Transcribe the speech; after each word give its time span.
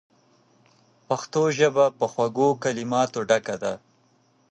پښتو 1.07 1.41
ژبه 1.57 1.85
په 1.97 2.05
خوږو 2.11 2.49
کلماتو 2.63 3.19
ډکه 3.29 3.55
ده. 3.63 3.73